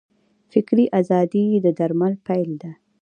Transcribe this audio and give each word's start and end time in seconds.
فکري 0.51 0.85
ازادي 0.99 1.45
د 1.65 1.67
درمل 1.79 2.13
پیل 2.27 2.49
دی. 2.61 2.71